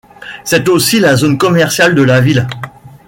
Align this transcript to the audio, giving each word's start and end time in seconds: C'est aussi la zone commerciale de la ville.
C'est 0.43 0.67
aussi 0.67 0.99
la 0.99 1.15
zone 1.15 1.37
commerciale 1.37 1.93
de 1.93 2.01
la 2.01 2.21
ville. 2.21 2.47